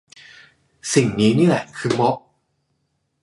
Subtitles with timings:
[0.93, 2.15] สิ่งนี้นี่แหละคือม็อบ